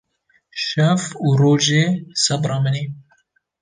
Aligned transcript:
Şev 0.65 1.01
û 1.25 1.27
rojê 1.41 1.85
sebra 2.23 2.57
min 2.63 2.75
î 2.83 2.85